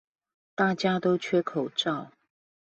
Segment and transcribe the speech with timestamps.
[0.55, 2.09] 大家都缺口罩